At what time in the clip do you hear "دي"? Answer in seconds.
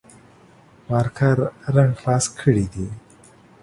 2.73-2.87